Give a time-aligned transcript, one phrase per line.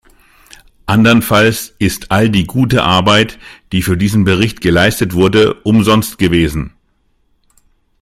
[0.87, 3.37] Andernfalls ist all die gute Arbeit,
[3.71, 6.73] die für diesen Bericht geleistet wurde, umsonst gewesen.